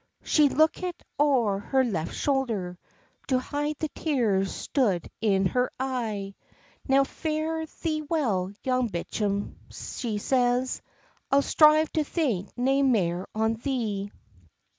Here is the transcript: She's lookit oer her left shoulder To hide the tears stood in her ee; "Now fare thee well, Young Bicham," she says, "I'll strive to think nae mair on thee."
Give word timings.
She's 0.23 0.51
lookit 0.51 0.99
oer 1.21 1.59
her 1.59 1.83
left 1.83 2.15
shoulder 2.15 2.79
To 3.27 3.37
hide 3.37 3.75
the 3.77 3.89
tears 3.89 4.51
stood 4.51 5.07
in 5.21 5.45
her 5.45 5.69
ee; 5.79 6.33
"Now 6.87 7.03
fare 7.03 7.67
thee 7.83 8.01
well, 8.09 8.51
Young 8.63 8.87
Bicham," 8.89 9.57
she 9.69 10.17
says, 10.17 10.81
"I'll 11.29 11.43
strive 11.43 11.91
to 11.91 12.03
think 12.03 12.49
nae 12.57 12.81
mair 12.81 13.27
on 13.35 13.57
thee." 13.57 14.11